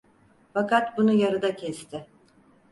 [0.53, 2.07] Fakat bunu yarıda kesti.